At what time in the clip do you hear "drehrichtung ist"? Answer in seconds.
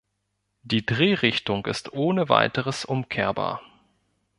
0.83-1.93